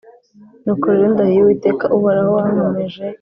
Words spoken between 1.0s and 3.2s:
ndahiye Uwiteka uhoraho wankomeje